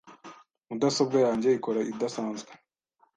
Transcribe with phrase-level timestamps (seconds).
[0.67, 2.51] Mudasobwa yanjye ikora idasanzwe.